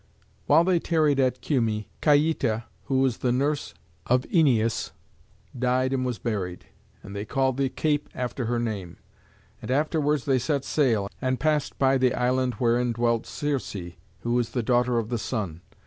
[0.47, 3.75] While they tarried at Cumæ, Caieta, who was the nurse
[4.07, 4.93] of Æneas,
[5.55, 6.65] died and was buried;
[7.03, 8.97] and they called the cape after her name.
[9.61, 14.53] And afterwards they set sail, and passed by the island wherein dwelt Circé, who is
[14.53, 15.61] the daughter of the Sun.